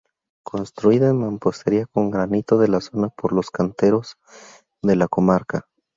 Construida 0.43 1.09
en 1.11 1.19
mampostería 1.19 1.85
con 1.85 2.09
granito 2.09 2.57
de 2.57 2.67
la 2.67 2.81
zona 2.81 3.09
por 3.09 3.33
los 3.33 3.51
canteros 3.51 4.17
de 4.81 4.95
la 4.95 5.07
comarca. 5.07 5.67